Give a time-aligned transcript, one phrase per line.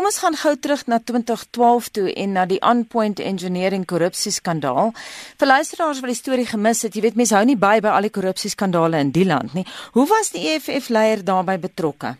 [0.00, 4.94] kom ons gaan gou terug na 2012 toe en na die Onpoint Engineering korrupsieskandaal.
[5.36, 8.08] Vir luisteraars wat die storie gemis het, jy weet mense hou nie by by al
[8.08, 9.66] die korrupsieskandale in die land nie.
[9.92, 12.14] Hoe was die EFF leier daarbey betrokke?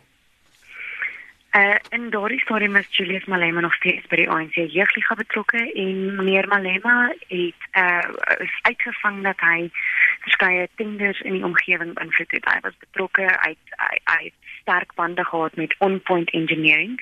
[1.52, 6.14] Uh, in daardie stadium is Julius Malema nog steeds by die ANC jeugliga betrokke en
[6.14, 9.66] meneer Malema het uh, uitgevang dat hy
[10.22, 12.46] verskeie tenders in die omgewing beïnvloed het.
[12.46, 16.94] Hy was betrokke uit hy, hy sterk bande gehad met Onpoint Engineering,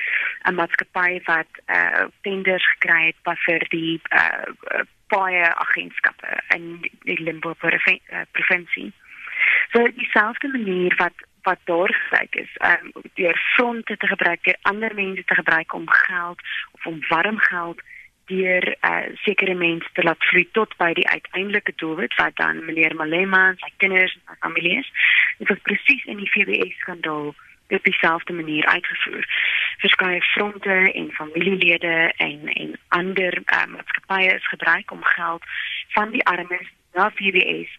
[0.49, 4.81] 'n maatskappy wat uh, tenders gekry het vir die uh,
[5.13, 7.69] baie agentskappe in die Limpopo
[8.33, 8.93] provinsie.
[9.77, 11.93] So dieselfde manier wat wat daar
[12.31, 16.41] is um, deur fronte te gebruik deur ander mense te gebruik om geld
[16.73, 17.81] of om warm geld
[18.29, 22.95] deur uh, sekere mense te laat vloei tot by die uiteindelike doelwit wat dan meneer
[22.97, 24.91] Malema sy kinders en sy familie is.
[25.39, 27.33] Dit was presies in die FBS skandaal
[27.77, 29.25] op dieselfde manier uitgevoer.
[29.85, 35.45] Verskeie fronte en familielede en en ander uh, maatskappye is gebruik om geld
[35.97, 37.79] van die armes na FBS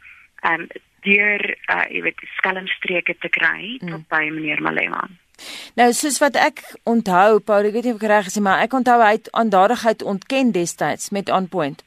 [0.49, 0.67] um,
[1.05, 3.89] deur uh, jy weet skelmstreke te kry mm.
[3.89, 5.07] tot by meneer Malema.
[5.79, 8.63] Nou soos wat ek onthou, Paul, ek weet nie of ek reg is nie, maar
[8.65, 11.83] ek onthou hy het aandadigheid ontken destyds met On Point.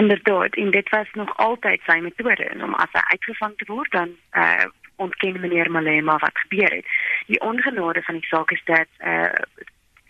[0.00, 4.16] Inderdaad, en dit was nog altyd sy metode om as hy uitgevang te word dan
[4.32, 4.70] uh
[5.02, 6.86] ontken meneer Malema wat gebeur het.
[7.26, 9.32] Die ongenade van die saak is dat uh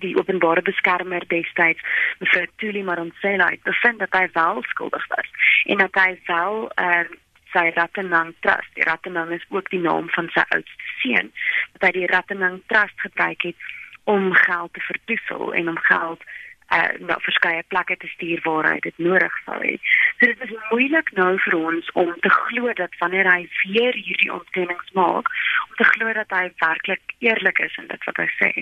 [0.02, 1.82] die openbare beskermer destyds
[2.18, 5.28] mevrou Tuli Maronsela het bevind dat hy wel skuldig was
[5.70, 7.04] en dat hy wel uh
[7.52, 8.70] sy Rattenang Trust.
[8.74, 11.32] Die Rattenang is ook die naam van sy oudste seun
[11.74, 13.68] wat hy die Rattenang Trust gebruik het
[14.10, 16.24] om geld te verdoesel en om geld
[16.70, 19.76] uh na verskeie plekke te stuur waar hy dit nodig sou hê.
[20.18, 24.32] So dit is moeilik nou vir ons om te glo dat wanneer hy weer hierdie
[24.32, 25.28] ontkennings maak,
[25.68, 28.52] om te glo dat hy werklik eerlik is in dit wat hy sê.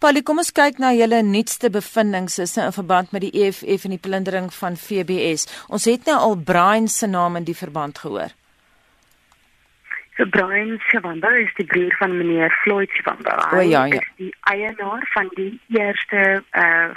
[0.00, 4.02] Paulie, kom ons kyk na julle nuutste bevindinge in verband met die EFF en die
[4.02, 5.46] plundering van FBS.
[5.68, 8.32] Ons het nou al Brian se naam in die verband gehoor.
[10.16, 13.50] So Brian Shavamba is die broer van meneer Floyd Shavamba.
[13.52, 14.00] O ja, ja.
[14.00, 16.90] Is die eienaar van die eerste uh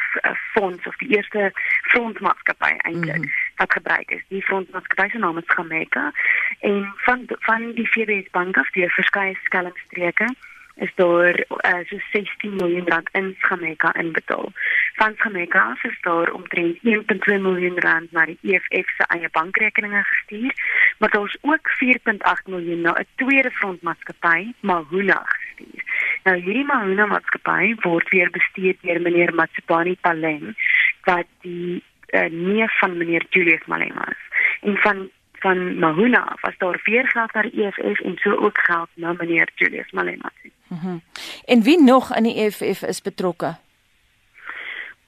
[0.54, 1.52] fonds of die eerste
[1.92, 3.32] frontmaatskappy eintlik mm -hmm.
[3.56, 4.24] wat gebruik is.
[4.28, 6.12] Die frontmaatskappy se naam is Jamaica
[6.60, 10.36] en van van die FBS bank af die verskeie skelmstreke
[10.80, 14.52] is daar uh, so 16 miljoen rand in Jamaica inbetaal.
[14.94, 20.04] Van Jamaica af is daar omtrent 1.2 miljoen rand na die EFF se eie bankrekeninge
[20.04, 20.54] gestuur,
[20.98, 25.84] maar daar is ook 4.8 miljoen na 'n tweede frontmaatskappy, Mahuna gestuur.
[26.24, 30.56] Nou hierdie Mahuna maatskappy word weer bestuur deur meneer Matsipani Paleng
[31.04, 34.24] wat die uh, neef van meneer Julius Malema is.
[34.62, 35.10] En van
[35.40, 39.50] van Mahuna was daar weer geld na die EFF en so ook geld na meneer
[39.56, 40.32] Julius Malema.
[40.42, 40.59] Mhm.
[40.70, 41.02] Mm
[41.46, 43.56] en wie nog aan die EFF is betrokke?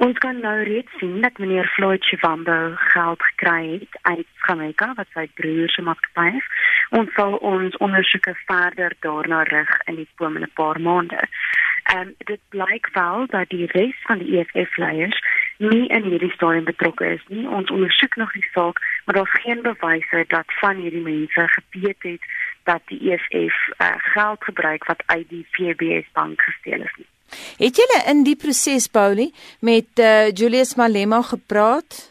[0.02, 5.08] Ons kan nou reeds sien dat meneer Floyd Chivambo geld gekry het uit Jamaica wat
[5.14, 6.48] sy broer se maatskappy is.
[6.90, 11.22] Ons sal ons ondersoeke verder daarna rig in die komende paar maande.
[11.84, 15.22] En um, dit blyk wel dat die res van die EFF leiers
[15.62, 17.46] nie in hierdie stadium betrokke is nie.
[17.48, 22.30] Ons ondersoek nog die saak, maar daar's geen bewyse dat van hierdie mense geweet het
[22.70, 26.96] dat die EFF uh, geld gebruik wat uit die FBS bank gesteel is.
[26.98, 27.10] Nie.
[27.58, 32.08] Het julle in die proses Paulie met uh, Julius Malema gepraat?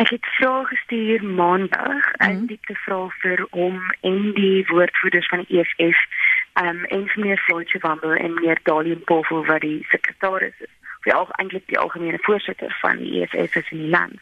[0.00, 2.46] Ek het vrae gestuur maandag, mm -hmm.
[2.48, 5.98] het gevra vir hom en die woordvoerders van die EFF,
[6.54, 11.28] um, en meneer Floyd Wambel en meneer Dalian Poffel wat die sekretaris is vir al
[11.40, 14.18] eintlik die algemene voorsitter van die EFF in die land.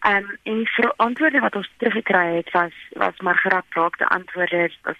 [0.00, 4.96] Ehm um, en vir antwoorde wat ons teruggekry het was was maar geraakte antwoorde was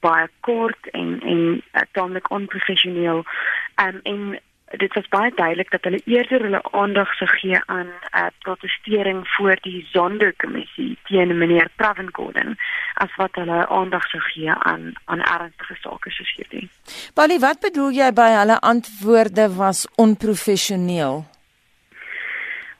[0.00, 3.24] baie kort en en uh, tamelik onprofessioneel.
[3.74, 4.40] Ehm um, en
[4.70, 9.28] dit was baie duidelik dat hulle eerder hulle aandag sou gee aan 'n uh, protestering
[9.28, 12.58] voor die Sonderkommissie teen meneer Pravenkorden
[12.94, 16.68] as wat hulle aandag sou gee aan aan ernstige sake soos hierdie.
[17.14, 21.24] Bali, wat bedoel jy by hulle antwoorde was onprofessioneel?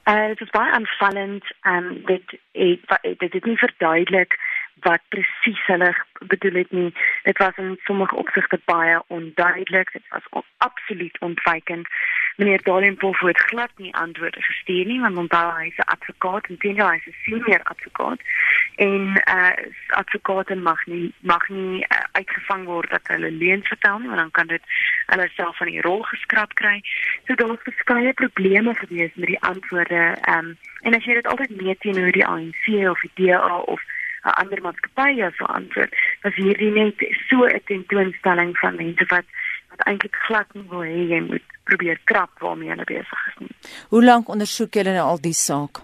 [0.04, 4.38] Uh, dit is baie aanvallend en um, dit het dit het nie verduidelik
[4.80, 6.94] wat presies hulle bedoel het nie.
[7.22, 9.92] Dit was in sommige opsigte baie onduidelik.
[9.92, 11.88] Dit was on, absoluut ontwykend.
[12.36, 16.58] Meneer Dalenpool het glad nie antwoorde gestuur nie, want onthou hy is 'n advokaat en
[16.58, 18.20] teenoor hy is 'n senior advokaat
[18.76, 19.50] en uh
[19.88, 24.30] advokate mag nie mag nie uh, uitgevang word dat hulle leuns vertel nie, want dan
[24.30, 24.62] kan dit
[25.06, 26.80] hulle self van die rol geskraap kry.
[27.26, 30.16] So daar was verskeie probleme gewees met die antwoorde.
[30.20, 33.82] Ehm um, en as jy dit altyd meet teenoor die ANC of die DA of
[34.26, 35.92] 'n ander maatskappy as antwoord.
[36.22, 39.24] Was hierdie net so 'n tentoonstelling van mense wat
[39.70, 43.52] wat eintlik glad nie wil hê jy moet probeer krap waarmee hulle besig is nie.
[43.88, 45.82] Hoe lank ondersoek julle nou al die saak?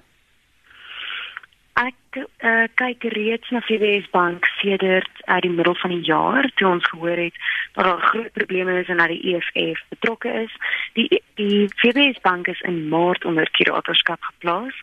[1.80, 6.48] Ek uh, kyk reeds na FBS Bank sedert uit uh, die middel van die jaar
[6.60, 7.38] toe ons gehoor het
[7.72, 10.52] dat daar groot probleme is en dat die EFF betrokke is.
[10.98, 14.76] Die die FBS Bank is in Maart onder kuratorskap geplaas.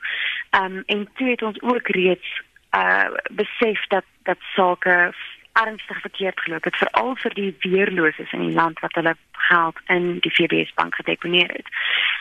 [0.49, 2.41] Ehm um, en toe het ons ook reeds
[2.75, 5.13] uh besef dat dat sake
[5.53, 9.15] ernstig verkeerd geloop het veral vir die weerloses in die land wat hulle
[9.49, 11.69] geld in die FBS bank gedeponeer het.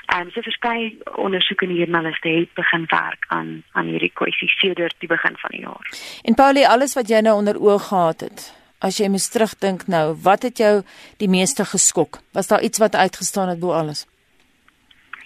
[0.07, 5.09] En um, so verskeie ondersoekende joernaliste het begin werk aan aan hierdie kwessie sedert die
[5.09, 5.91] begin van die jaar.
[6.23, 8.47] En Paulie, alles wat jy nou onder oog gehad het,
[8.79, 10.75] as jy mens terugdink nou, wat het jou
[11.17, 12.23] die meeste geskok?
[12.33, 14.07] Was daar iets wat uitgestaan het bo alles?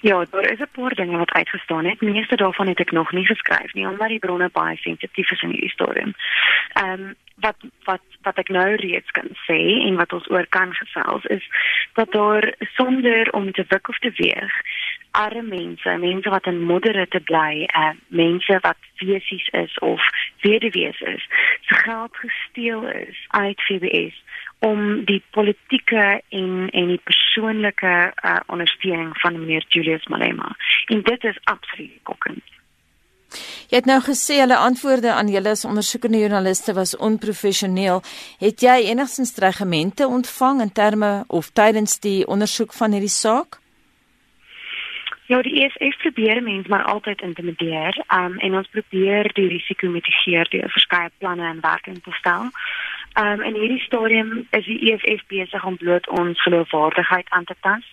[0.02, 2.00] Ja, daar is 'n paar dinge wat uitgestaan het.
[2.00, 5.50] Meeste daarvan het ek nog nie geskryf nie, omdat die bronne baie sensitief is in
[5.50, 6.14] die storie.
[6.72, 10.74] Ehm um, wat wat wat ek nou reeds kan sê en wat ons oor kan
[10.74, 11.48] gesels is
[11.92, 14.60] dat daar sonder om te wik of te weeg
[15.10, 20.00] arme mense, mense wat in modderre te bly, uh, mense wat fisies is of
[20.40, 21.28] weduwees is,
[21.60, 24.22] se geld gesteel is uit FBS
[24.62, 30.56] om die politieke en en die persoonlike uh, ondersteuning van meneer Julius Malema.
[30.86, 32.42] En dit is absoluut kokkend.
[33.72, 38.02] Jy het nou gesê hulle antwoorde aan julle as ondersoekende joernaliste was onprofessioneel.
[38.38, 43.58] Het jy enigstens dreigemente ontvang in terme of tydens die ondersoek van hierdie saak?
[45.30, 50.48] Ja, die EFF probeer mense maar altyd intimideer, um, en ons probeer die risiko mitigeer
[50.52, 52.50] deur verskeie planne in werking te stel.
[53.14, 57.84] Um, in hierdie stadium is die EFF besig om bloot ons geloofwaardigheid aan te tas.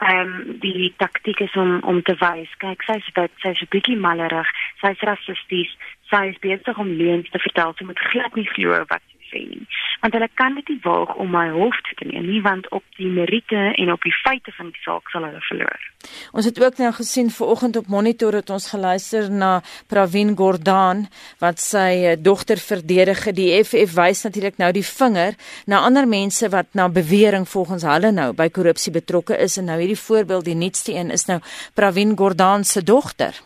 [0.00, 3.62] Ehm um, die taktik is om om te wys kyk sy is wat sy is
[3.64, 5.72] 'n bietjie malerig sy is rassisties
[6.10, 7.74] sy is besig om leuns te vertel.
[7.76, 9.64] Sy moet glad nie glo wat sê nie
[10.00, 13.08] want hulle kan dit nie waag om my hof te neem nie want op die
[13.08, 15.88] meriete en op die feite van die saak sal hulle verloor.
[16.32, 19.50] Ons het ook nou gesien vanoggend op monitor het ons geluister na
[19.92, 21.04] Pravin Gordhan
[21.44, 25.36] wat sy eh, dogter verdedig die FF wys natuurlik nou die vinger
[25.66, 29.58] na ander mense wat na bewering volgens hulle nou by korrupsie betrokke is.
[29.60, 31.40] En nou hierdie voorbeeld die nuutste een is nou
[31.74, 33.36] Pravin Gordhan se dogter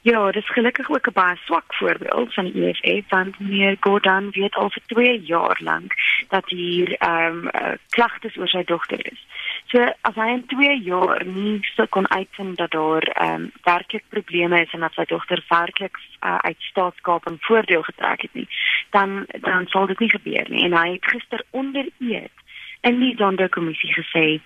[0.00, 4.30] Ja, dit is gelukkig ook 'n baie swak voorbeeld van die EFF want meneer Gordon
[4.30, 5.92] weet al vir 2 jaar lank
[6.28, 9.26] dat hier ehm um, uh, klagtes oor sy dogter is.
[9.66, 14.04] So as hy in 2 jaar nie so kon uitvind dat daar ehm um, werklik
[14.08, 18.48] probleme is en dat sy dogter werklik uh, uit staatskaping voordeel getrek het nie,
[18.90, 20.64] dan dan sal dit nie gebeur nie.
[20.64, 22.32] En hy het gister onder eed
[22.80, 24.40] in die sonderkommissie gesê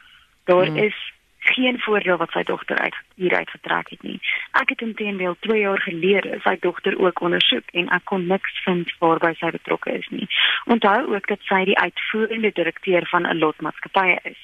[0.44, 0.76] daar hmm.
[0.76, 1.11] is
[1.42, 4.20] geen voordeel wat sy dogter uit hieruit getrek het nie.
[4.52, 8.92] Ek het intendeel 2 jaar gelede sy dogter ook ondersoek en ek kon niks vind
[8.98, 10.28] waarby sy betrokke is nie.
[10.64, 14.38] Onthou ook dat sy die uitvoerende direkteur van 'n lotmaatskappy is.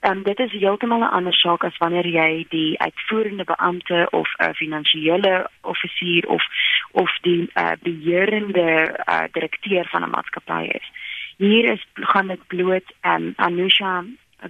[0.00, 4.28] En um, dit is heeltemal 'n ander saak as wanneer jy die uitvoerende beampte of
[4.38, 6.44] 'n finansiële offisier of
[6.90, 10.90] of die uh, beheerende uh, direkteur van 'n maatskappy is.
[11.36, 14.04] Hier is gaan dit bloot um, Anusha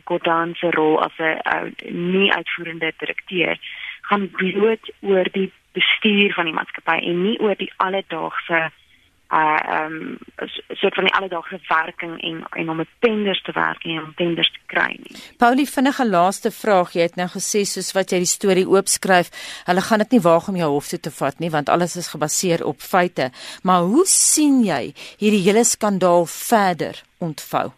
[0.04, 1.72] Gordon se rol as 'n
[2.12, 3.58] nie uitvoerende direkteur
[4.00, 8.70] gaan bloot oor die bestuur van die maatskappy en nie oor die alledaagse
[9.30, 10.18] uh um
[10.80, 14.50] soort van die alledaagse werking en en om met tenders te werk en om tenders
[14.50, 15.14] te kry nie.
[15.38, 19.30] Paulie vinnige laaste vraag, jy het nou gesê soos wat jy die storie oopskryf,
[19.70, 22.10] hulle gaan dit nie waag om jou hof toe te vat nie want alles is
[22.10, 23.30] gebaseer op feite.
[23.62, 24.82] Maar hoe sien jy
[25.22, 27.70] hierdie hele skandaal verder ontvou?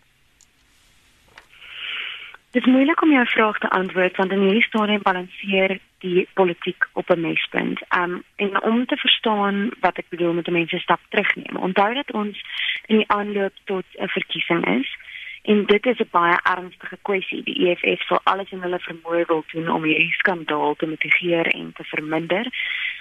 [2.53, 6.89] Dit is moeilik om jou vraag te antwoord want in hierdie stadium balanseer die politiek
[6.93, 7.81] op 'n mespunt.
[8.01, 11.57] Um en om te verstaan wat ek bedoel met 'n mens se stap terugneem.
[11.57, 12.45] Onthou dat ons
[12.87, 14.97] in die aanloop tot 'n verkiesing is
[15.43, 17.43] en dit is 'n baie ernstige kwessie.
[17.43, 21.73] Die EFF sal alles in hulle vermoë wil doen om hierdie skandaal te mitigeer en
[21.73, 22.47] te verminder.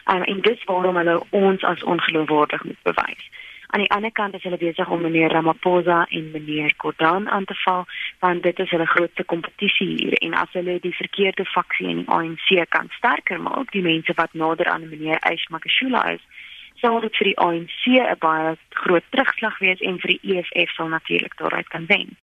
[0.05, 3.29] Um en dis waarom hulle ons as ongeloofwaardig moet bewys.
[3.73, 7.55] Aan die ander kant is hulle besig om meneer Ramaphosa en meneer Gordhan aan te
[7.63, 7.85] val,
[8.19, 12.09] want dit is hulle grootste kompetisie hier en as hulle die verkeerde faksie in die
[12.11, 16.25] ANC kan sterker maak, die mense wat nader aan meneer Ishmakashula is,
[16.83, 20.91] sou dit vir die ANC 'n baie groot terugslag wees en vir die EFF sal
[20.91, 22.17] natuurlik daaruit kan wen.